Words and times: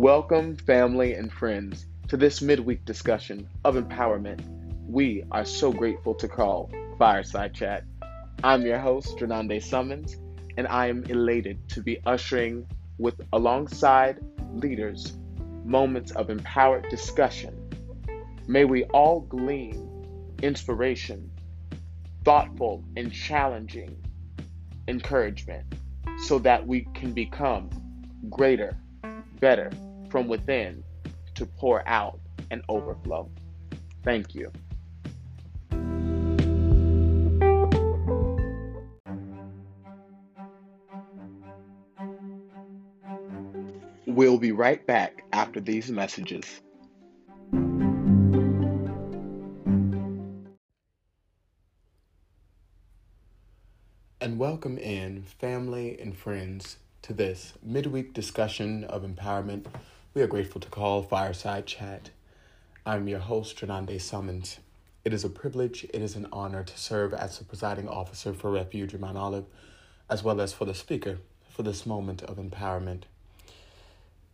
Welcome, 0.00 0.56
family 0.56 1.12
and 1.12 1.30
friends, 1.30 1.84
to 2.08 2.16
this 2.16 2.40
midweek 2.40 2.86
discussion 2.86 3.46
of 3.66 3.74
empowerment. 3.74 4.40
We 4.88 5.24
are 5.30 5.44
so 5.44 5.70
grateful 5.70 6.14
to 6.14 6.26
call 6.26 6.70
Fireside 6.98 7.52
Chat. 7.52 7.84
I'm 8.42 8.62
your 8.62 8.78
host, 8.78 9.18
Drenande 9.18 9.62
Summons, 9.62 10.16
and 10.56 10.66
I 10.68 10.86
am 10.86 11.04
elated 11.04 11.68
to 11.68 11.82
be 11.82 12.00
ushering 12.06 12.66
with 12.96 13.20
alongside 13.34 14.20
leaders 14.54 15.18
moments 15.66 16.12
of 16.12 16.30
empowered 16.30 16.88
discussion. 16.88 17.54
May 18.48 18.64
we 18.64 18.84
all 18.84 19.20
glean 19.20 19.86
inspiration, 20.42 21.30
thoughtful 22.24 22.82
and 22.96 23.12
challenging 23.12 24.02
encouragement 24.88 25.66
so 26.24 26.38
that 26.38 26.66
we 26.66 26.88
can 26.94 27.12
become 27.12 27.68
greater, 28.30 28.74
better 29.40 29.70
from 30.10 30.28
within 30.28 30.82
to 31.34 31.46
pour 31.46 31.86
out 31.88 32.18
and 32.50 32.62
overflow. 32.68 33.30
Thank 34.04 34.34
you. 34.34 34.50
We'll 44.06 44.38
be 44.38 44.52
right 44.52 44.84
back 44.86 45.24
after 45.32 45.60
these 45.60 45.90
messages. 45.90 46.60
And 54.22 54.38
welcome 54.38 54.76
in 54.76 55.22
family 55.22 55.98
and 55.98 56.14
friends 56.14 56.76
to 57.02 57.14
this 57.14 57.54
midweek 57.62 58.12
discussion 58.12 58.84
of 58.84 59.02
empowerment 59.02 59.64
we 60.12 60.22
are 60.22 60.26
grateful 60.26 60.60
to 60.60 60.68
call 60.68 61.04
Fireside 61.04 61.66
Chat. 61.66 62.10
I'm 62.84 63.06
your 63.06 63.20
host, 63.20 63.58
Renande 63.58 64.00
Summons. 64.00 64.58
It 65.04 65.12
is 65.12 65.22
a 65.22 65.28
privilege, 65.28 65.84
it 65.84 66.02
is 66.02 66.16
an 66.16 66.26
honor 66.32 66.64
to 66.64 66.76
serve 66.76 67.14
as 67.14 67.38
the 67.38 67.44
presiding 67.44 67.88
officer 67.88 68.34
for 68.34 68.50
Refuge 68.50 68.92
in 68.92 69.00
Mount 69.00 69.16
Olive, 69.16 69.44
as 70.08 70.24
well 70.24 70.40
as 70.40 70.52
for 70.52 70.64
the 70.64 70.74
speaker 70.74 71.18
for 71.48 71.62
this 71.62 71.86
moment 71.86 72.22
of 72.22 72.38
empowerment. 72.38 73.02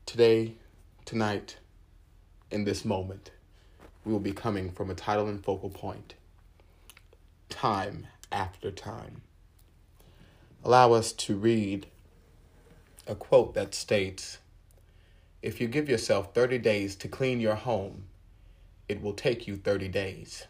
Today, 0.07 0.55
tonight, 1.05 1.59
in 2.51 2.65
this 2.65 2.83
moment, 2.83 3.31
we 4.03 4.13
will 4.13 4.19
be 4.19 4.33
coming 4.33 4.71
from 4.71 4.89
a 4.89 4.95
title 4.95 5.29
and 5.29 5.45
focal 5.45 5.69
point 5.69 6.15
Time 7.51 8.07
After 8.33 8.71
Time. 8.71 9.21
Allow 10.65 10.95
us 10.95 11.13
to 11.13 11.37
read 11.37 11.87
a 13.07 13.15
quote 13.15 13.53
that 13.53 13.75
states 13.75 14.39
If 15.47 15.61
you 15.61 15.69
give 15.69 15.89
yourself 15.89 16.35
30 16.35 16.59
days 16.59 16.97
to 16.97 17.07
clean 17.07 17.39
your 17.39 17.55
home, 17.55 18.07
it 18.89 19.01
will 19.01 19.13
take 19.13 19.47
you 19.47 19.57
30 19.57 19.87
days. 19.87 20.49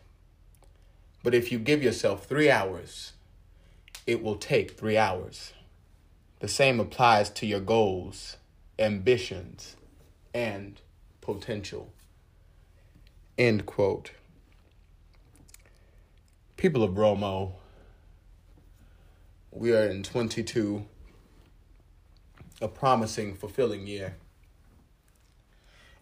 But 1.22 1.34
if 1.34 1.53
you 1.53 1.58
give 1.58 1.83
yourself 1.83 2.25
three 2.25 2.50
hours, 2.50 3.12
it 4.06 4.22
will 4.22 4.36
take 4.36 4.70
three 4.70 4.97
hours. 4.97 5.53
The 6.41 6.48
same 6.48 6.80
applies 6.80 7.28
to 7.28 7.44
your 7.44 7.61
goals, 7.61 8.38
ambitions, 8.78 9.77
and 10.33 10.80
potential. 11.20 11.92
End 13.36 13.66
quote. 13.66 14.12
People 16.56 16.83
of 16.83 16.92
Romo, 16.92 17.53
we 19.50 19.75
are 19.75 19.84
in 19.84 20.03
22 20.03 20.86
a 22.62 22.69
promising, 22.69 23.34
fulfilling 23.34 23.86
year. 23.86 24.16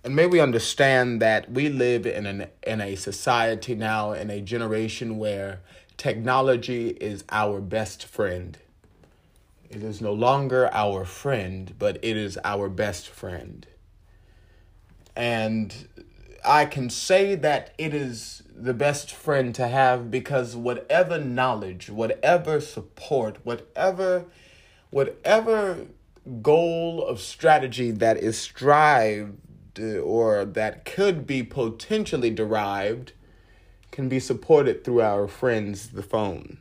And 0.05 0.15
may 0.15 0.27
we 0.27 0.39
understand 0.39 1.23
that 1.23 1.51
we 1.51 1.71
live 1.71 2.05
in 2.05 2.27
an 2.27 2.49
in 2.63 2.83
a 2.83 2.95
society 2.95 3.75
now 3.75 4.13
in 4.13 4.29
a 4.29 4.43
generation 4.43 5.17
where 5.17 5.61
technology 5.97 6.89
is 6.89 7.25
our 7.31 7.59
best 7.59 8.05
friend. 8.05 8.59
It 9.71 9.83
is 9.83 10.03
no 10.03 10.13
longer 10.13 10.69
our 10.75 11.07
friend, 11.07 11.75
but 11.79 11.97
it 12.03 12.19
is 12.19 12.39
our 12.45 12.69
best 12.69 13.09
friend. 13.09 13.67
And 15.17 15.89
I 16.45 16.67
can 16.67 16.91
say 16.91 17.35
that 17.37 17.73
it 17.79 17.95
is 17.95 18.43
the 18.55 18.75
best 18.75 19.11
friend 19.11 19.55
to 19.55 19.69
have 19.69 20.11
because 20.11 20.55
whatever 20.55 21.19
knowledge, 21.19 21.89
whatever 21.89 22.61
support, 22.61 23.39
whatever 23.43 24.27
whatever 24.91 25.87
goal 26.43 27.05
of 27.05 27.21
strategy 27.21 27.91
that 27.91 28.19
is 28.19 28.39
strived 28.39 29.39
or 29.79 30.45
that 30.45 30.85
could 30.85 31.27
be 31.27 31.43
potentially 31.43 32.31
derived 32.31 33.13
can 33.91 34.09
be 34.09 34.19
supported 34.19 34.83
through 34.83 35.01
our 35.01 35.29
friends, 35.29 35.91
the 35.91 36.03
phone, 36.03 36.59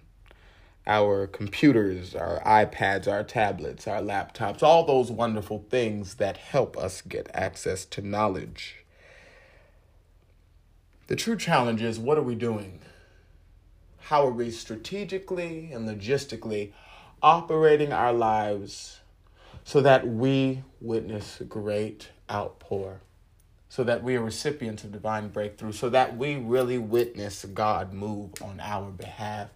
our 0.85 1.25
computers, 1.25 2.13
our 2.15 2.39
iPads, 2.41 3.07
our 3.07 3.23
tablets, 3.23 3.87
our 3.87 4.01
laptops, 4.01 4.61
all 4.61 4.85
those 4.85 5.09
wonderful 5.09 5.65
things 5.69 6.15
that 6.15 6.37
help 6.37 6.77
us 6.77 7.01
get 7.01 7.29
access 7.33 7.85
to 7.85 8.01
knowledge. 8.01 8.83
The 11.07 11.15
true 11.15 11.37
challenge 11.37 11.81
is 11.81 11.99
what 11.99 12.17
are 12.17 12.23
we 12.23 12.35
doing? 12.35 12.79
How 13.97 14.27
are 14.27 14.31
we 14.31 14.51
strategically 14.51 15.71
and 15.71 15.87
logistically 15.87 16.71
operating 17.21 17.91
our 17.91 18.13
lives 18.13 18.99
so 19.63 19.81
that 19.81 20.07
we 20.07 20.63
witness 20.81 21.41
great 21.47 22.09
outpour, 22.33 23.01
so 23.69 23.83
that 23.83 24.03
we 24.03 24.15
are 24.15 24.21
recipients 24.21 24.83
of 24.83 24.91
divine 24.91 25.29
breakthrough, 25.29 25.71
so 25.71 25.89
that 25.89 26.17
we 26.17 26.35
really 26.35 26.77
witness 26.77 27.45
God 27.45 27.93
move 27.93 28.31
on 28.41 28.59
our 28.59 28.89
behalf. 28.89 29.49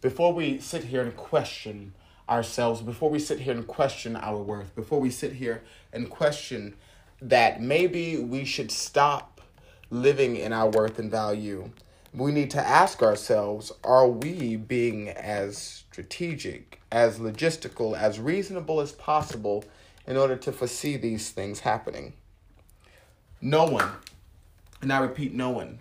Before 0.00 0.32
we 0.32 0.58
sit 0.58 0.84
here 0.84 1.02
and 1.02 1.16
question 1.16 1.94
ourselves, 2.28 2.80
before 2.80 3.10
we 3.10 3.18
sit 3.18 3.40
here 3.40 3.54
and 3.54 3.66
question 3.66 4.16
our 4.16 4.38
worth, 4.38 4.74
before 4.74 5.00
we 5.00 5.10
sit 5.10 5.32
here 5.32 5.62
and 5.92 6.10
question 6.10 6.74
that 7.20 7.60
maybe 7.60 8.18
we 8.18 8.44
should 8.44 8.70
stop 8.70 9.40
living 9.90 10.36
in 10.36 10.52
our 10.52 10.68
worth 10.68 10.98
and 10.98 11.10
value, 11.10 11.70
we 12.12 12.32
need 12.32 12.50
to 12.50 12.60
ask 12.60 13.02
ourselves 13.02 13.72
are 13.82 14.08
we 14.08 14.56
being 14.56 15.08
as 15.08 15.58
strategic, 15.58 16.80
as 16.92 17.18
logistical, 17.18 17.96
as 17.96 18.20
reasonable 18.20 18.80
as 18.80 18.92
possible 18.92 19.64
in 20.06 20.16
order 20.16 20.36
to 20.36 20.52
foresee 20.52 20.96
these 20.96 21.30
things 21.30 21.60
happening? 21.60 22.14
No 23.40 23.64
one, 23.66 23.90
and 24.80 24.92
I 24.92 24.98
repeat, 24.98 25.34
no 25.34 25.50
one. 25.50 25.80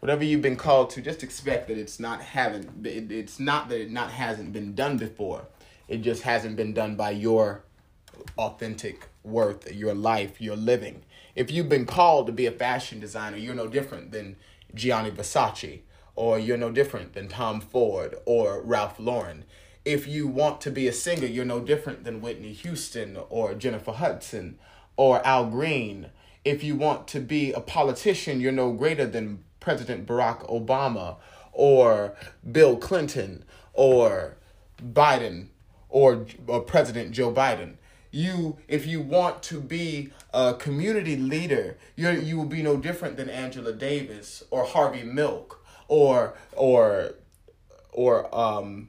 Whatever 0.00 0.24
you've 0.24 0.42
been 0.42 0.56
called 0.56 0.90
to, 0.90 1.00
just 1.00 1.22
expect 1.22 1.68
that 1.68 1.78
it's 1.78 1.98
not 1.98 2.20
having 2.20 2.68
it's 2.84 3.40
not 3.40 3.68
that 3.70 3.80
it 3.80 3.90
not 3.90 4.10
hasn't 4.10 4.52
been 4.52 4.74
done 4.74 4.98
before. 4.98 5.46
It 5.88 5.98
just 5.98 6.22
hasn't 6.22 6.56
been 6.56 6.74
done 6.74 6.94
by 6.94 7.10
your 7.10 7.64
authentic 8.38 9.08
worth, 9.22 9.72
your 9.72 9.94
life, 9.94 10.40
your 10.40 10.56
living. 10.56 11.02
If 11.34 11.50
you've 11.50 11.68
been 11.68 11.86
called 11.86 12.26
to 12.26 12.32
be 12.32 12.46
a 12.46 12.52
fashion 12.52 13.00
designer, 13.00 13.36
you're 13.36 13.54
no 13.54 13.66
different 13.66 14.12
than 14.12 14.36
Gianni 14.74 15.10
Versace, 15.10 15.80
or 16.14 16.38
you're 16.38 16.56
no 16.56 16.70
different 16.70 17.14
than 17.14 17.28
Tom 17.28 17.60
Ford 17.60 18.14
or 18.24 18.60
Ralph 18.62 18.98
Lauren. 18.98 19.44
If 19.84 20.06
you 20.06 20.26
want 20.26 20.60
to 20.62 20.70
be 20.70 20.88
a 20.88 20.92
singer, 20.92 21.26
you're 21.26 21.44
no 21.44 21.60
different 21.60 22.04
than 22.04 22.20
Whitney 22.22 22.52
Houston 22.52 23.18
or 23.28 23.54
Jennifer 23.54 23.92
Hudson 23.92 24.58
or 24.96 25.24
Al 25.26 25.46
Green. 25.46 26.10
If 26.44 26.62
you 26.62 26.76
want 26.76 27.06
to 27.08 27.20
be 27.20 27.52
a 27.52 27.60
politician, 27.60 28.40
you're 28.40 28.52
no 28.52 28.72
greater 28.72 29.06
than 29.06 29.44
President 29.60 30.06
Barack 30.06 30.48
Obama 30.50 31.16
or 31.52 32.16
Bill 32.50 32.76
Clinton 32.76 33.44
or 33.72 34.36
Biden 34.82 35.48
or, 35.88 36.26
or 36.46 36.60
President 36.60 37.12
Joe 37.12 37.32
Biden 37.32 37.74
you 38.14 38.56
if 38.68 38.86
you 38.86 39.00
want 39.00 39.42
to 39.42 39.60
be 39.60 40.10
a 40.32 40.54
community 40.54 41.16
leader 41.16 41.76
you 41.96 42.08
you 42.10 42.36
will 42.36 42.44
be 42.44 42.62
no 42.62 42.76
different 42.76 43.16
than 43.16 43.28
Angela 43.28 43.72
Davis 43.72 44.44
or 44.52 44.64
Harvey 44.64 45.02
Milk 45.02 45.64
or 45.88 46.34
or 46.52 47.14
or 47.90 48.32
um 48.34 48.88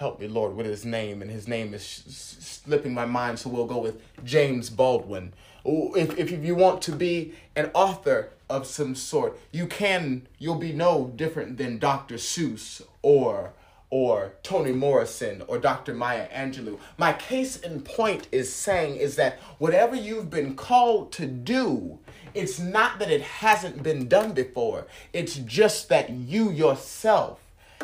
help 0.00 0.18
me 0.18 0.26
lord 0.26 0.56
with 0.56 0.64
his 0.64 0.82
name 0.82 1.20
and 1.20 1.30
his 1.30 1.46
name 1.46 1.74
is 1.74 1.84
slipping 1.84 2.94
my 2.94 3.04
mind 3.04 3.38
so 3.38 3.50
we'll 3.50 3.66
go 3.66 3.76
with 3.76 4.00
James 4.24 4.70
Baldwin 4.70 5.34
if 5.62 6.18
if 6.18 6.30
you 6.30 6.54
want 6.54 6.80
to 6.80 6.92
be 6.92 7.34
an 7.54 7.70
author 7.74 8.30
of 8.48 8.66
some 8.66 8.94
sort 8.94 9.38
you 9.52 9.66
can 9.66 10.26
you'll 10.38 10.54
be 10.54 10.72
no 10.72 11.12
different 11.16 11.58
than 11.58 11.78
Dr. 11.78 12.14
Seuss 12.14 12.80
or 13.02 13.52
or 13.90 14.32
Toni 14.42 14.72
Morrison 14.72 15.42
or 15.48 15.58
Dr. 15.58 15.94
Maya 15.94 16.28
Angelou. 16.28 16.78
My 16.96 17.12
case 17.12 17.56
in 17.56 17.80
point 17.82 18.28
is 18.30 18.50
saying 18.52 18.96
is 18.96 19.16
that 19.16 19.40
whatever 19.58 19.96
you've 19.96 20.30
been 20.30 20.54
called 20.54 21.10
to 21.14 21.26
do, 21.26 21.98
it's 22.32 22.60
not 22.60 23.00
that 23.00 23.10
it 23.10 23.20
hasn't 23.20 23.82
been 23.82 24.06
done 24.06 24.30
before. 24.30 24.86
It's 25.12 25.34
just 25.34 25.88
that 25.88 26.08
you 26.08 26.52
yourself 26.52 27.39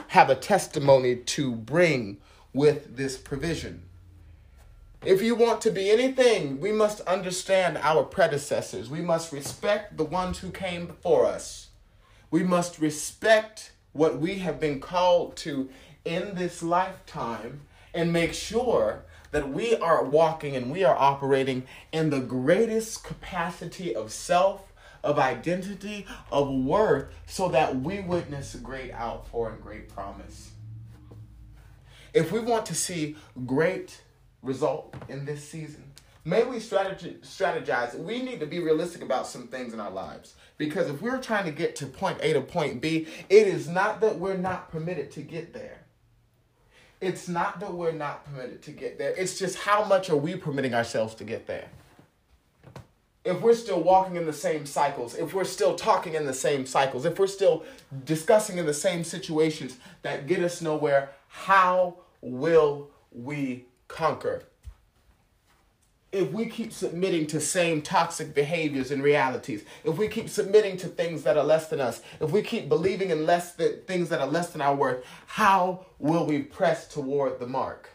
have 0.09 0.31
a 0.31 0.35
testimony 0.35 1.17
to 1.17 1.53
bring 1.53 2.19
with 2.53 2.97
this 2.97 3.17
provision. 3.17 3.83
If 5.05 5.23
you 5.23 5.35
want 5.35 5.61
to 5.61 5.71
be 5.71 5.91
anything, 5.91 6.59
we 6.59 6.73
must 6.73 7.01
understand 7.03 7.79
our 7.79 8.03
predecessors. 8.03 8.91
We 8.91 9.03
must 9.03 9.33
respect 9.33 9.97
the 9.97 10.05
ones 10.05 10.39
who 10.39 10.51
came 10.51 10.87
before 10.87 11.27
us. 11.27 11.69
We 12.31 12.43
must 12.43 12.81
respect 12.81 13.73
what 13.93 14.19
we 14.19 14.37
have 14.37 14.59
been 14.59 14.81
called 14.81 15.37
to 15.37 15.69
in 16.05 16.35
this 16.35 16.63
lifetime 16.63 17.63
and 17.95 18.13
make 18.13 18.35
sure 18.35 19.05
that 19.31 19.49
we 19.49 19.77
are 19.77 20.05
walking 20.05 20.57
and 20.57 20.71
we 20.71 20.85
are 20.85 20.97
operating 20.97 21.65
in 21.93 22.11
the 22.11 22.21
greatest 22.21 23.05
capacity 23.05 23.95
of 23.95 24.13
self, 24.13 24.66
of 25.07 25.19
identity, 25.19 26.05
of 26.31 26.51
worth, 26.51 27.07
so 27.27 27.49
that 27.49 27.81
we 27.81 28.01
witness 28.01 28.55
great 28.57 28.93
outpour 28.93 29.51
and 29.51 29.63
great 29.63 29.89
promise. 29.89 30.51
If 32.13 32.33
we 32.33 32.41
want 32.41 32.67
to 32.67 32.75
see 32.75 33.17
great 33.47 34.03
result 34.43 34.95
in 35.09 35.25
this 35.25 35.49
season. 35.49 35.85
May 36.25 36.43
we 36.43 36.57
strategize. 36.57 37.97
We 37.97 38.21
need 38.21 38.41
to 38.41 38.47
be 38.47 38.59
realistic 38.59 39.03
about 39.03 39.29
some 39.29 39.47
things 39.47 39.73
in 39.73 39.79
our 39.79 39.91
lives. 39.91 40.35
Because 40.59 40.89
if 40.89 41.01
we're 41.01 41.21
trying 41.21 41.45
to 41.45 41.53
get 41.53 41.77
to 41.77 41.87
point 41.87 42.19
A 42.21 42.33
to 42.33 42.41
point 42.41 42.81
B, 42.81 43.07
it 43.29 43.47
is 43.47 43.69
not 43.69 44.01
that 44.01 44.19
we're 44.19 44.37
not 44.37 44.71
permitted 44.71 45.13
to 45.13 45.21
get 45.21 45.53
there. 45.53 45.83
It's 47.01 47.29
not 47.29 47.61
that 47.61 47.73
we're 47.73 47.93
not 47.93 48.25
permitted 48.25 48.63
to 48.63 48.73
get 48.73 48.99
there. 48.99 49.15
It's 49.17 49.39
just 49.39 49.59
how 49.59 49.85
much 49.85 50.11
are 50.11 50.17
we 50.17 50.35
permitting 50.35 50.75
ourselves 50.75 51.15
to 51.17 51.25
get 51.25 51.47
there? 51.47 51.69
If 53.27 53.41
we're 53.41 53.55
still 53.55 53.83
walking 53.83 54.15
in 54.15 54.25
the 54.25 54.33
same 54.33 54.67
cycles, 54.67 55.17
if 55.17 55.35
we're 55.35 55.43
still 55.43 55.75
talking 55.75 56.15
in 56.15 56.27
the 56.27 56.33
same 56.33 56.65
cycles, 56.65 57.05
if 57.05 57.19
we're 57.19 57.27
still 57.27 57.65
discussing 58.05 58.57
in 58.57 58.67
the 58.67 58.73
same 58.73 59.03
situations 59.03 59.79
that 60.03 60.29
get 60.29 60.45
us 60.45 60.63
nowhere, 60.63 61.11
how 61.27 61.97
will 62.21 62.89
we 63.11 63.67
conquer. 63.89 64.45
If 66.13 66.33
we 66.33 66.47
keep 66.47 66.73
submitting 66.73 67.27
to 67.27 67.41
same 67.41 67.83
toxic 67.83 68.33
behaviors 68.33 68.93
and 68.93 69.03
realities, 69.03 69.65
if 69.83 69.99
we 69.99 70.07
keep 70.07 70.29
submitting 70.29 70.77
to 70.79 70.87
things 70.87 71.25
that 71.25 71.37
are 71.37 71.45
less 71.45 71.69
than 71.69 71.81
us, 71.81 72.03
if 72.21 72.31
we 72.31 72.43
keep 72.43 72.69
believing 72.69 73.11
in 73.11 73.27
less 73.27 73.55
than 73.55 73.81
things 73.89 74.09
that 74.11 74.21
are 74.21 74.27
less 74.29 74.51
than 74.51 74.63
our 74.63 74.75
worth, 74.75 75.05
how 75.27 75.85
will 75.99 76.25
we 76.27 76.43
press 76.43 76.87
toward 76.87 77.41
the 77.41 77.47
mark? 77.47 77.91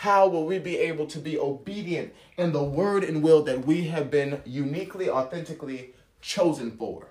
How 0.00 0.26
will 0.26 0.46
we 0.46 0.58
be 0.58 0.78
able 0.78 1.04
to 1.08 1.18
be 1.18 1.38
obedient 1.38 2.14
in 2.38 2.52
the 2.52 2.62
word 2.62 3.04
and 3.04 3.22
will 3.22 3.42
that 3.42 3.66
we 3.66 3.88
have 3.88 4.10
been 4.10 4.40
uniquely, 4.46 5.10
authentically 5.10 5.92
chosen 6.22 6.70
for? 6.70 7.08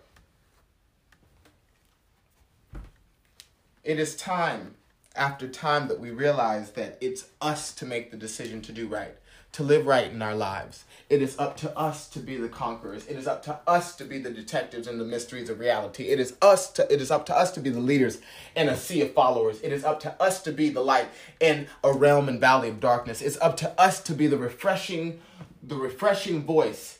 It 3.83 3.99
is 3.99 4.15
time 4.15 4.73
after 5.19 5.47
time 5.47 5.87
that 5.89 5.99
we 5.99 6.09
realize 6.09 6.71
that 6.71 6.97
it's 7.01 7.25
us 7.41 7.73
to 7.75 7.85
make 7.85 8.09
the 8.09 8.17
decision 8.17 8.61
to 8.61 8.71
do 8.71 8.87
right, 8.87 9.15
to 9.51 9.63
live 9.63 9.85
right 9.85 10.11
in 10.11 10.21
our 10.21 10.33
lives. 10.33 10.85
It 11.09 11.21
is 11.21 11.37
up 11.37 11.57
to 11.57 11.77
us 11.77 12.07
to 12.09 12.19
be 12.19 12.37
the 12.37 12.47
conquerors. 12.47 13.05
It 13.07 13.17
is 13.17 13.27
up 13.27 13.43
to 13.43 13.59
us 13.67 13.95
to 13.97 14.05
be 14.05 14.17
the 14.17 14.29
detectives 14.29 14.87
in 14.87 14.97
the 14.97 15.03
mysteries 15.03 15.49
of 15.49 15.59
reality. 15.59 16.05
It 16.05 16.19
is 16.19 16.35
us 16.41 16.71
to 16.73 16.91
it 16.91 17.01
is 17.01 17.11
up 17.11 17.25
to 17.27 17.37
us 17.37 17.51
to 17.51 17.59
be 17.59 17.69
the 17.69 17.79
leaders 17.79 18.19
in 18.55 18.69
a 18.69 18.77
sea 18.77 19.01
of 19.01 19.13
followers. 19.13 19.59
It 19.61 19.73
is 19.73 19.83
up 19.83 19.99
to 20.01 20.21
us 20.21 20.41
to 20.43 20.51
be 20.51 20.69
the 20.69 20.81
light 20.81 21.09
in 21.39 21.67
a 21.83 21.91
realm 21.91 22.29
and 22.29 22.39
valley 22.39 22.69
of 22.69 22.79
darkness. 22.79 23.21
It's 23.21 23.39
up 23.41 23.57
to 23.57 23.79
us 23.79 24.01
to 24.03 24.13
be 24.13 24.27
the 24.27 24.37
refreshing 24.37 25.19
the 25.61 25.75
refreshing 25.75 26.43
voice 26.43 26.99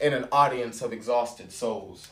in 0.00 0.14
an 0.14 0.26
audience 0.32 0.80
of 0.80 0.92
exhausted 0.92 1.52
souls. 1.52 2.08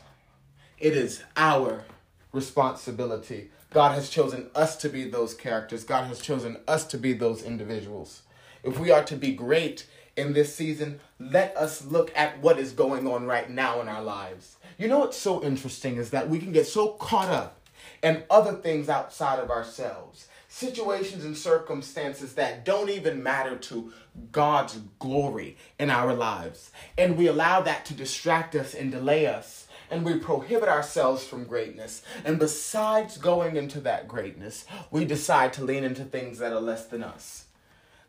It 0.79 0.97
is 0.97 1.23
our 1.37 1.85
responsibility 2.33 3.51
God 3.73 3.95
has 3.95 4.11
chosen 4.11 4.51
us 4.55 4.77
to 4.77 4.91
be 4.91 5.09
those 5.09 5.33
characters. 5.33 5.83
God 5.83 6.07
has 6.07 6.21
chosen 6.21 6.59
us 6.69 6.87
to 6.89 6.99
be 6.99 7.15
those 7.15 7.43
individuals. 7.43 8.23
If 8.63 8.79
we 8.79 8.91
are 8.91 9.03
to 9.05 9.17
be 9.17 9.33
great 9.33 9.87
in 10.15 10.35
this 10.35 10.55
season, 10.55 11.01
let 11.19 11.57
us 11.57 11.83
look 11.83 12.13
at 12.15 12.39
what 12.41 12.59
is 12.59 12.73
going 12.73 13.07
on 13.07 13.25
right 13.25 13.49
now 13.49 13.81
in 13.81 13.89
our 13.89 14.03
lives. 14.03 14.57
You 14.77 14.89
know 14.89 14.99
what's 14.99 15.17
so 15.17 15.43
interesting 15.43 15.97
is 15.97 16.11
that 16.11 16.29
we 16.29 16.39
can 16.39 16.53
get 16.53 16.67
so 16.67 16.89
caught 16.89 17.31
up 17.31 17.61
in 18.03 18.25
other 18.29 18.53
things 18.53 18.91
outside 18.91 19.39
of 19.39 19.51
ourselves, 19.51 20.29
situations 20.49 21.25
and 21.25 21.37
circumstances 21.37 22.35
that 22.35 22.67
don't 22.67 22.91
even 22.91 23.23
matter 23.23 23.57
to 23.57 23.91
God's 24.33 24.81
glory 24.99 25.57
in 25.79 25.89
our 25.89 26.13
lives. 26.13 26.73
And 26.99 27.17
we 27.17 27.27
allow 27.27 27.63
that 27.63 27.87
to 27.87 27.95
distract 27.95 28.55
us 28.55 28.75
and 28.75 28.91
delay 28.91 29.27
us 29.27 29.62
and 29.93 30.07
we 30.07 30.17
prohibit 30.17 30.71
ourselves 30.71 31.23
from 31.23 31.45
greatness. 31.45 32.03
And 32.25 32.39
besides 32.39 33.19
going 33.19 33.57
into 33.57 33.79
that 33.83 34.09
greatness, 34.09 34.65
we 34.91 35.05
decide 35.05 35.53
to 35.53 35.65
lean 35.65 35.85
into 35.85 36.03
things 36.03 36.39
that 36.39 36.51
are 36.51 36.61
less 36.61 36.87
than 36.87 37.05
us. 37.05 37.45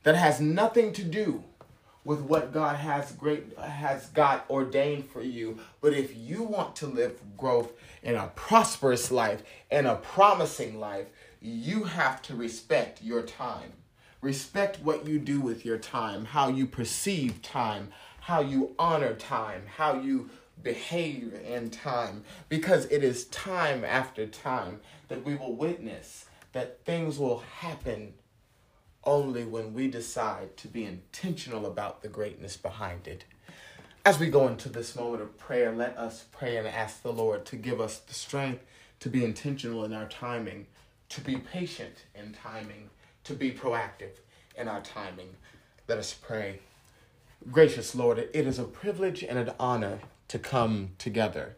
That 0.04 0.16
has 0.16 0.40
nothing 0.40 0.94
to 0.94 1.04
do 1.04 1.44
with 2.06 2.22
what 2.22 2.54
God 2.54 2.78
has 2.78 3.12
great 3.12 3.58
has 3.60 4.08
God 4.08 4.42
ordained 4.50 5.10
for 5.10 5.22
you. 5.22 5.60
But 5.82 5.94
if 5.94 6.16
you 6.16 6.44
want 6.44 6.78
to 6.78 6.88
live 6.88 7.20
growth 7.38 7.74
in 8.02 8.16
a 8.16 8.32
prosperous 8.34 9.12
life 9.12 9.44
and 9.70 9.86
a 9.86 9.96
promising 9.96 10.80
life, 10.80 11.08
you 11.42 11.84
have 11.84 12.22
to 12.24 12.36
respect 12.36 13.04
your 13.04 13.24
time. 13.24 13.74
Respect 14.22 14.80
what 14.80 15.06
you 15.06 15.20
do 15.20 15.42
with 15.42 15.66
your 15.66 15.78
time, 15.78 16.24
how 16.24 16.48
you 16.48 16.66
perceive 16.66 17.42
time, 17.42 17.90
how 18.22 18.40
you 18.40 18.74
honor 18.80 19.16
time, 19.16 19.64
how 19.76 20.00
you 20.00 20.30
behave 20.62 21.34
in 21.46 21.70
time 21.70 22.24
because 22.50 22.86
it 22.86 23.04
is 23.04 23.26
time 23.26 23.84
after 23.84 24.26
time 24.26 24.80
that 25.08 25.26
we 25.26 25.36
will 25.36 25.56
witness 25.56 26.26
that 26.54 26.84
things 26.86 27.18
will 27.18 27.40
happen 27.40 28.14
only 29.04 29.44
when 29.44 29.74
we 29.74 29.88
decide 29.88 30.56
to 30.56 30.68
be 30.68 30.86
intentional 30.86 31.66
about 31.66 32.02
the 32.02 32.08
greatness 32.08 32.56
behind 32.56 33.08
it. 33.08 33.26
As 34.06 34.20
we 34.20 34.30
go 34.30 34.48
into 34.48 34.70
this 34.70 34.96
moment 34.96 35.22
of 35.22 35.38
prayer, 35.38 35.74
let 35.74 35.98
us 35.98 36.26
pray 36.32 36.58
and 36.58 36.68
ask 36.68 37.02
the 37.02 37.12
Lord 37.12 37.46
to 37.48 37.56
give 37.56 37.82
us 37.82 38.00
the 38.00 38.14
strength 38.14 38.64
to 39.00 39.10
be 39.10 39.26
intentional 39.26 39.84
in 39.84 39.94
our 39.94 40.08
timing, 40.08 40.68
to 41.10 41.22
be 41.22 41.38
patient 41.38 42.06
in 42.16 42.34
timing, 42.34 42.90
to 43.26 43.34
be 43.34 43.52
proactive 43.52 44.20
in 44.58 44.68
our 44.68 44.82
timing. 44.82 45.30
Let 45.88 45.98
us 45.98 46.14
pray. 46.14 46.60
Gracious 47.52 47.94
Lord, 47.94 48.20
it 48.20 48.48
is 48.48 48.60
a 48.60 48.64
privilege 48.64 49.24
and 49.24 49.38
an 49.38 49.52
honor 49.60 50.00
to 50.28 50.40
come 50.40 50.92
together 50.98 51.56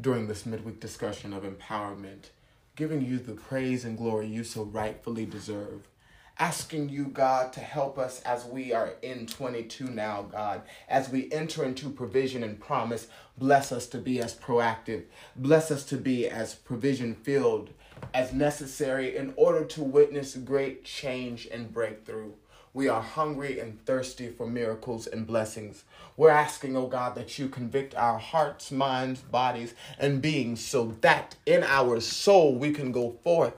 during 0.00 0.26
this 0.26 0.46
midweek 0.46 0.80
discussion 0.80 1.32
of 1.32 1.44
empowerment, 1.44 2.30
giving 2.76 3.04
you 3.04 3.18
the 3.18 3.32
praise 3.32 3.84
and 3.84 3.96
glory 3.96 4.26
you 4.26 4.44
so 4.44 4.62
rightfully 4.62 5.26
deserve. 5.26 5.88
Asking 6.36 6.88
you, 6.88 7.04
God, 7.04 7.52
to 7.52 7.60
help 7.60 7.96
us 7.96 8.20
as 8.22 8.44
we 8.44 8.72
are 8.72 8.94
in 9.02 9.26
22 9.26 9.84
now, 9.84 10.22
God, 10.22 10.62
as 10.88 11.08
we 11.08 11.30
enter 11.30 11.64
into 11.64 11.88
provision 11.90 12.42
and 12.42 12.58
promise. 12.60 13.06
Bless 13.38 13.70
us 13.70 13.86
to 13.88 13.98
be 13.98 14.20
as 14.20 14.34
proactive. 14.34 15.04
Bless 15.36 15.70
us 15.70 15.84
to 15.84 15.96
be 15.96 16.28
as 16.28 16.54
provision 16.54 17.14
filled 17.14 17.70
as 18.12 18.32
necessary 18.32 19.16
in 19.16 19.32
order 19.36 19.64
to 19.64 19.82
witness 19.82 20.34
great 20.36 20.84
change 20.84 21.46
and 21.52 21.72
breakthrough. 21.72 22.32
We 22.74 22.88
are 22.88 23.02
hungry 23.02 23.60
and 23.60 23.82
thirsty 23.86 24.30
for 24.30 24.48
miracles 24.48 25.06
and 25.06 25.28
blessings. 25.28 25.84
We're 26.16 26.30
asking, 26.30 26.76
oh 26.76 26.88
God, 26.88 27.14
that 27.14 27.38
you 27.38 27.48
convict 27.48 27.94
our 27.94 28.18
hearts, 28.18 28.72
minds, 28.72 29.20
bodies, 29.20 29.74
and 29.96 30.20
beings 30.20 30.58
so 30.60 30.96
that 31.00 31.36
in 31.46 31.62
our 31.62 32.00
soul 32.00 32.56
we 32.56 32.72
can 32.72 32.90
go 32.90 33.16
forth 33.22 33.54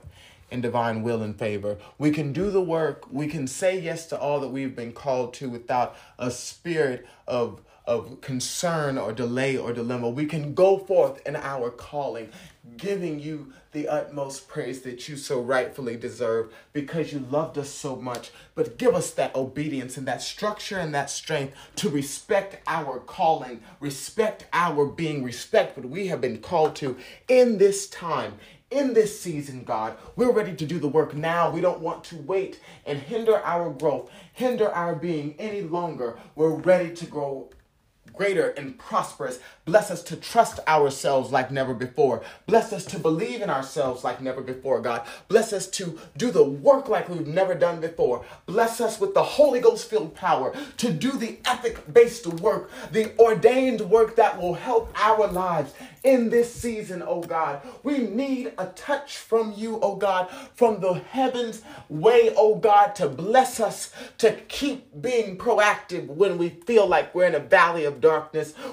in 0.51 0.61
divine 0.61 1.01
will 1.01 1.23
and 1.23 1.37
favor. 1.37 1.79
We 1.97 2.11
can 2.11 2.31
do 2.31 2.51
the 2.51 2.61
work. 2.61 3.11
We 3.11 3.25
can 3.25 3.47
say 3.47 3.79
yes 3.79 4.05
to 4.09 4.19
all 4.19 4.39
that 4.39 4.49
we've 4.49 4.75
been 4.75 4.93
called 4.93 5.33
to 5.35 5.49
without 5.49 5.95
a 6.19 6.29
spirit 6.29 7.07
of 7.27 7.61
of 7.87 8.19
concern 8.19 8.97
or 8.97 9.13
delay 9.13 9.55
or 9.57 9.71
dilemma. 9.71 10.09
We 10.09 10.25
can 10.25 10.53
go 10.53 10.77
forth 10.77 11.25
in 11.25 11.37
our 11.37 11.69
calling, 11.69 12.29
giving 12.75 13.17
you 13.17 13.53
the 13.77 13.87
utmost 13.87 14.47
praise 14.47 14.81
that 14.81 15.07
you 15.07 15.15
so 15.15 15.39
rightfully 15.39 15.95
deserve 15.95 16.51
because 16.73 17.13
you 17.13 17.19
loved 17.19 17.59
us 17.59 17.69
so 17.69 17.95
much. 17.95 18.31
But 18.55 18.79
give 18.79 18.95
us 18.95 19.11
that 19.11 19.35
obedience 19.35 19.97
and 19.97 20.07
that 20.07 20.23
structure 20.23 20.79
and 20.79 20.95
that 20.95 21.11
strength 21.11 21.55
to 21.75 21.87
respect 21.87 22.57
our 22.65 22.99
calling, 22.99 23.61
respect 23.79 24.47
our 24.51 24.87
being, 24.87 25.23
respect 25.23 25.77
what 25.77 25.87
we 25.87 26.07
have 26.07 26.19
been 26.19 26.39
called 26.39 26.75
to 26.77 26.97
in 27.27 27.59
this 27.59 27.87
time, 27.87 28.39
in 28.71 28.95
this 28.95 29.21
season, 29.21 29.63
God. 29.63 29.95
We're 30.15 30.31
ready 30.31 30.55
to 30.55 30.65
do 30.65 30.79
the 30.79 30.87
work 30.87 31.13
now. 31.13 31.51
We 31.51 31.61
don't 31.61 31.79
want 31.79 32.03
to 32.05 32.15
wait 32.15 32.59
and 32.83 32.97
hinder 32.97 33.37
our 33.45 33.69
growth, 33.69 34.09
hinder 34.33 34.71
our 34.71 34.95
being 34.95 35.35
any 35.37 35.61
longer. 35.61 36.17
We're 36.33 36.55
ready 36.55 36.95
to 36.95 37.05
grow 37.05 37.51
greater 38.17 38.49
and 38.49 38.77
prosperous. 38.77 39.39
Bless 39.65 39.91
us 39.91 40.01
to 40.03 40.15
trust 40.15 40.59
ourselves 40.67 41.31
like 41.31 41.51
never 41.51 41.73
before. 41.73 42.23
Bless 42.45 42.73
us 42.73 42.85
to 42.85 42.99
believe 42.99 43.41
in 43.41 43.49
ourselves 43.49 44.03
like 44.03 44.21
never 44.21 44.41
before, 44.41 44.81
God. 44.81 45.05
Bless 45.27 45.53
us 45.53 45.67
to 45.67 45.99
do 46.15 46.31
the 46.31 46.43
work 46.43 46.89
like 46.89 47.09
we've 47.09 47.27
never 47.27 47.53
done 47.53 47.79
before. 47.79 48.25
Bless 48.45 48.81
us 48.81 48.99
with 48.99 49.13
the 49.13 49.23
Holy 49.23 49.59
Ghost 49.59 49.89
filled 49.89 50.15
power 50.15 50.53
to 50.77 50.91
do 50.91 51.11
the 51.11 51.37
ethic 51.45 51.93
based 51.93 52.27
work, 52.27 52.69
the 52.91 53.17
ordained 53.19 53.81
work 53.81 54.15
that 54.15 54.39
will 54.39 54.53
help 54.53 54.91
our 54.95 55.27
lives 55.27 55.73
in 56.03 56.29
this 56.29 56.53
season, 56.53 57.03
oh 57.05 57.21
God. 57.21 57.61
We 57.83 57.97
need 57.99 58.53
a 58.57 58.67
touch 58.67 59.17
from 59.17 59.53
you, 59.55 59.79
oh 59.81 59.95
God, 59.95 60.29
from 60.55 60.79
the 60.79 60.93
heavens 60.93 61.61
way, 61.89 62.33
oh 62.35 62.55
God, 62.55 62.95
to 62.95 63.09
bless 63.09 63.59
us 63.59 63.91
to 64.19 64.31
keep 64.47 65.01
being 65.01 65.37
proactive 65.37 66.07
when 66.07 66.37
we 66.37 66.49
feel 66.49 66.87
like 66.87 67.13
we're 67.13 67.27
in 67.27 67.35
a 67.35 67.39
valley 67.39 67.83
of 67.83 67.99
darkness, 67.99 68.06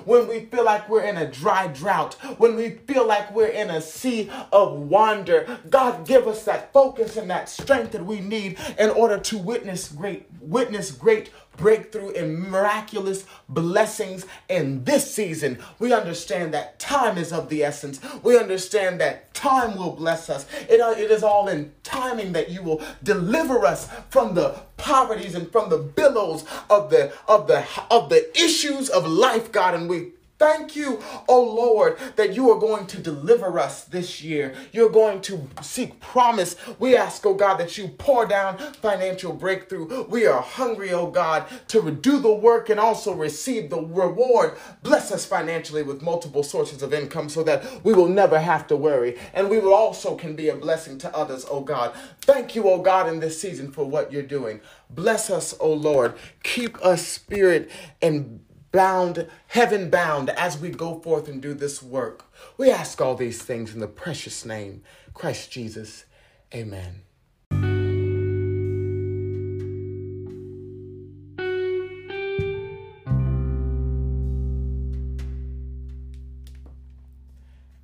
when 0.04 0.28
we 0.28 0.40
feel 0.46 0.64
like 0.64 0.88
we're 0.88 1.02
in 1.02 1.16
a 1.16 1.30
dry 1.30 1.66
drought, 1.68 2.14
when 2.38 2.56
we 2.56 2.70
feel 2.70 3.06
like 3.06 3.34
we're 3.34 3.46
in 3.46 3.70
a 3.70 3.80
sea 3.80 4.30
of 4.52 4.72
wander. 4.74 5.58
God, 5.70 6.06
give 6.06 6.26
us 6.26 6.44
that 6.44 6.72
focus 6.72 7.16
and 7.16 7.30
that 7.30 7.48
strength 7.48 7.92
that 7.92 8.04
we 8.04 8.20
need 8.20 8.58
in 8.78 8.90
order 8.90 9.18
to 9.18 9.38
witness 9.38 9.88
great, 9.88 10.26
witness 10.40 10.90
great 10.90 11.30
breakthrough 11.56 12.10
and 12.10 12.38
miraculous 12.50 13.24
blessings 13.48 14.26
in 14.48 14.84
this 14.84 15.12
season. 15.12 15.58
We 15.78 15.92
understand 15.92 16.52
that 16.54 16.78
time 16.78 17.18
is 17.18 17.32
of 17.32 17.48
the 17.48 17.62
essence. 17.62 18.00
We 18.22 18.38
understand 18.38 19.00
that 19.00 19.34
time 19.34 19.76
will 19.76 19.92
bless 19.92 20.30
us. 20.30 20.46
It, 20.68 20.80
uh, 20.80 20.94
it 20.96 21.10
is 21.10 21.22
all 21.22 21.48
in 21.48 21.72
timing 21.82 22.32
that 22.32 22.50
you 22.50 22.62
will 22.62 22.82
deliver 23.02 23.64
us 23.66 23.88
from 24.10 24.34
the 24.34 24.60
poverties 24.76 25.34
and 25.34 25.50
from 25.50 25.70
the 25.70 25.78
billows 25.78 26.44
of 26.70 26.90
the 26.90 27.12
of 27.28 27.46
the 27.46 27.64
of 27.90 28.08
the 28.08 28.30
issues 28.38 28.88
of 28.88 29.06
life, 29.06 29.52
God. 29.52 29.74
And 29.74 29.88
we 29.88 30.12
Thank 30.36 30.74
you, 30.74 31.00
oh 31.28 31.44
Lord, 31.44 31.96
that 32.16 32.34
you 32.34 32.50
are 32.50 32.58
going 32.58 32.86
to 32.88 32.98
deliver 32.98 33.56
us 33.58 33.84
this 33.84 34.20
year. 34.20 34.54
You're 34.72 34.90
going 34.90 35.20
to 35.22 35.48
seek 35.62 36.00
promise. 36.00 36.56
We 36.80 36.96
ask, 36.96 37.24
oh 37.24 37.34
God, 37.34 37.58
that 37.58 37.78
you 37.78 37.88
pour 37.88 38.26
down 38.26 38.58
financial 38.58 39.32
breakthrough. 39.32 40.02
We 40.04 40.26
are 40.26 40.42
hungry, 40.42 40.92
oh 40.92 41.06
God, 41.06 41.46
to 41.68 41.88
do 41.90 42.18
the 42.18 42.34
work 42.34 42.68
and 42.68 42.80
also 42.80 43.14
receive 43.14 43.70
the 43.70 43.80
reward. 43.80 44.58
Bless 44.82 45.12
us 45.12 45.24
financially 45.24 45.84
with 45.84 46.02
multiple 46.02 46.42
sources 46.42 46.82
of 46.82 46.92
income 46.92 47.28
so 47.28 47.44
that 47.44 47.84
we 47.84 47.94
will 47.94 48.08
never 48.08 48.40
have 48.40 48.66
to 48.66 48.76
worry. 48.76 49.16
And 49.34 49.48
we 49.48 49.60
will 49.60 49.74
also 49.74 50.16
can 50.16 50.34
be 50.34 50.48
a 50.48 50.56
blessing 50.56 50.98
to 50.98 51.16
others, 51.16 51.46
oh 51.48 51.60
God. 51.60 51.94
Thank 52.22 52.56
you, 52.56 52.68
oh 52.68 52.82
God, 52.82 53.08
in 53.08 53.20
this 53.20 53.40
season 53.40 53.70
for 53.70 53.84
what 53.84 54.12
you're 54.12 54.22
doing. 54.22 54.60
Bless 54.90 55.30
us, 55.30 55.54
oh 55.60 55.72
Lord. 55.72 56.14
Keep 56.42 56.84
us 56.84 57.06
spirit 57.06 57.70
and 58.02 58.43
bound, 58.74 59.28
heaven 59.46 59.88
bound, 59.88 60.30
as 60.30 60.58
we 60.58 60.68
go 60.68 60.98
forth 60.98 61.28
and 61.28 61.40
do 61.40 61.54
this 61.54 61.80
work. 61.80 62.24
We 62.58 62.72
ask 62.72 63.00
all 63.00 63.14
these 63.14 63.40
things 63.40 63.72
in 63.72 63.78
the 63.78 63.86
precious 63.86 64.44
name, 64.44 64.82
Christ 65.14 65.52
Jesus. 65.52 66.06
Amen. 66.52 67.02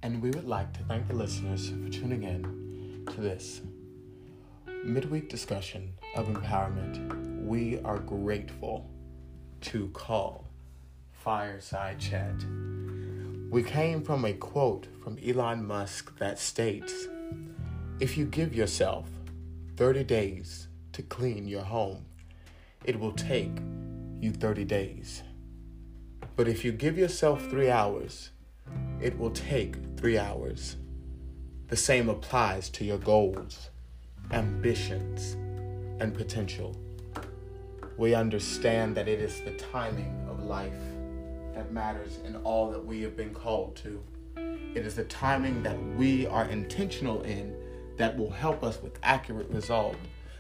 And 0.02 0.20
we 0.20 0.30
would 0.30 0.48
like 0.48 0.72
to 0.72 0.80
thank 0.88 1.06
the 1.06 1.14
listeners 1.14 1.70
for 1.70 1.88
tuning 1.88 2.24
in 2.24 3.04
to 3.14 3.20
this 3.20 3.60
midweek 4.82 5.28
discussion 5.28 5.92
of 6.16 6.26
empowerment. 6.26 7.46
We 7.46 7.78
are 7.82 8.00
grateful 8.00 8.90
to 9.60 9.88
call 9.90 10.49
fireside 11.20 12.00
chat. 12.00 12.34
We 13.50 13.62
came 13.62 14.02
from 14.02 14.24
a 14.24 14.32
quote 14.32 14.88
from 15.04 15.18
Elon 15.18 15.66
Musk 15.66 16.16
that 16.18 16.38
states 16.38 17.08
If 17.98 18.16
you 18.16 18.24
give 18.24 18.54
yourself 18.54 19.06
30 19.76 20.04
days 20.04 20.68
to 20.92 21.02
clean 21.02 21.46
your 21.46 21.62
home, 21.62 22.06
it 22.84 22.98
will 22.98 23.12
take 23.12 23.58
you 24.18 24.32
30 24.32 24.64
days. 24.64 25.22
But 26.36 26.48
if 26.48 26.64
you 26.64 26.72
give 26.72 26.96
yourself 26.96 27.44
three 27.50 27.70
hours, 27.70 28.30
it 29.02 29.18
will 29.18 29.32
take 29.32 29.76
three 29.98 30.16
hours. 30.16 30.76
The 31.68 31.76
same 31.76 32.08
applies 32.08 32.70
to 32.70 32.84
your 32.84 32.98
goals, 32.98 33.68
ambitions, 34.30 35.34
and 36.00 36.14
potential. 36.14 36.74
We 37.98 38.14
understand 38.14 38.96
that 38.96 39.08
it 39.08 39.20
is 39.20 39.42
the 39.42 39.52
timing 39.52 40.26
of 40.30 40.44
life 40.44 40.72
that 41.60 41.72
matters 41.74 42.20
in 42.24 42.34
all 42.36 42.70
that 42.70 42.82
we 42.82 43.02
have 43.02 43.14
been 43.14 43.34
called 43.34 43.76
to. 43.76 44.02
It 44.74 44.86
is 44.86 44.94
the 44.94 45.04
timing 45.04 45.62
that 45.62 45.78
we 45.94 46.26
are 46.26 46.46
intentional 46.46 47.20
in 47.20 47.54
that 47.98 48.16
will 48.16 48.30
help 48.30 48.64
us 48.64 48.80
with 48.82 48.98
accurate 49.02 49.50
resolve, 49.50 49.94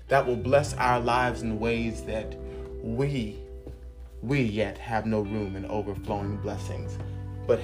that 0.08 0.26
will 0.26 0.36
bless 0.36 0.72
our 0.78 0.98
lives 0.98 1.42
in 1.42 1.60
ways 1.60 2.00
that 2.04 2.34
we, 2.82 3.38
we 4.22 4.40
yet 4.40 4.78
have 4.78 5.04
no 5.04 5.20
room 5.20 5.56
in 5.56 5.66
overflowing 5.66 6.38
blessings. 6.38 6.96
But 7.46 7.60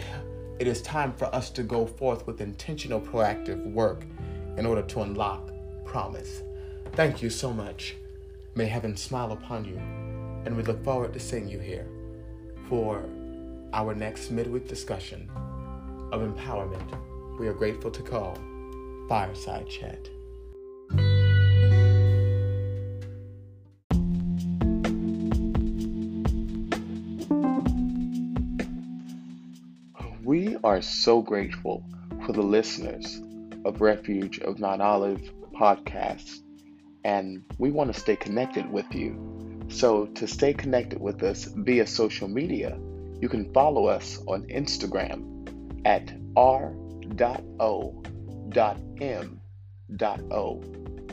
it 0.59 0.67
is 0.67 0.83
time 0.83 1.15
for 1.15 1.35
us 1.35 1.49
to 1.53 1.63
go 1.63 1.87
forth 1.87 2.27
with 2.27 2.43
intentional, 2.43 3.01
proactive 3.01 3.73
work 3.73 4.05
in 4.59 4.67
order 4.67 4.83
to 4.83 5.01
unlock 5.01 5.51
promise. 5.87 6.43
Thank 6.93 7.23
you 7.23 7.31
so 7.31 7.55
much. 7.55 7.97
May 8.55 8.67
heaven 8.67 8.99
smile 8.99 9.33
upon 9.33 9.65
you, 9.65 9.79
and 10.45 10.55
we 10.55 10.63
look 10.63 10.85
forward 10.85 11.15
to 11.15 11.21
seeing 11.21 11.49
you 11.49 11.59
here 11.59 11.87
for 12.69 13.03
our 13.73 13.95
next 13.95 14.31
midweek 14.31 14.69
discussion 14.69 15.31
of 16.13 16.21
empowerment, 16.21 17.39
we 17.39 17.49
are 17.49 17.55
grateful 17.55 17.91
to 17.91 18.03
call 18.03 18.37
Fireside 19.09 19.69
Chat. 19.69 20.09
We 30.25 30.57
are 30.65 30.83
so 30.83 31.23
grateful 31.23 31.85
for 32.25 32.33
the 32.33 32.43
listeners 32.43 33.23
of 33.65 33.81
Refuge 33.81 34.41
of 34.41 34.59
Mount 34.59 34.83
Olive 34.83 35.23
podcast, 35.55 36.41
and 37.05 37.45
we 37.59 37.71
want 37.71 37.95
to 37.95 38.01
stay 38.01 38.17
connected 38.17 38.71
with 38.71 38.93
you. 38.93 39.65
So, 39.69 40.07
to 40.07 40.27
stay 40.27 40.53
connected 40.53 41.01
with 41.01 41.23
us 41.23 41.45
via 41.45 41.87
social 41.87 42.29
media, 42.29 42.79
you 43.21 43.29
can 43.29 43.53
follow 43.53 43.87
us 43.87 44.19
on 44.27 44.45
Instagram 44.45 45.49
at 45.85 46.13
r.o.m.o 46.37 46.83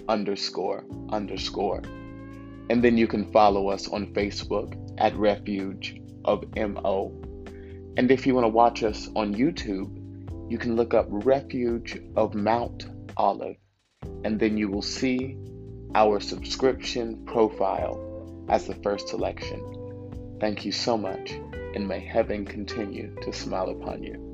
underscore 0.10 0.84
underscore. 1.10 1.82
And 2.70 2.84
then 2.84 2.98
you 2.98 3.08
can 3.08 3.32
follow 3.32 3.70
us 3.70 3.88
on 3.88 4.14
Facebook 4.14 4.76
at 4.98 5.16
Refuge 5.16 6.02
of 6.26 6.44
MO. 6.56 7.12
And 7.98 8.10
if 8.10 8.26
you 8.26 8.34
want 8.34 8.46
to 8.46 8.50
watch 8.50 8.84
us 8.84 9.10
on 9.16 9.36
YouTube, 9.36 10.00
you 10.50 10.58
can 10.58 10.76
look 10.76 10.94
up 10.94 11.08
Refuge 11.10 12.02
of 12.16 12.34
Mount 12.34 12.86
Olive, 13.18 13.58
and 14.24 14.40
then 14.40 14.58
you 14.58 14.70
will 14.70 14.82
see 14.82 15.38
our 15.96 16.20
subscription 16.20 17.24
profile 17.26 18.46
as 18.50 18.66
the 18.66 18.76
first 18.76 19.10
selection. 19.10 20.38
Thank 20.40 20.66
you 20.66 20.72
so 20.72 20.98
much 20.98 21.34
and 21.76 21.88
may 21.88 22.00
heaven 22.00 22.46
continue 22.46 23.14
to 23.22 23.34
smile 23.34 23.70
upon 23.70 24.04
you. 24.04 24.34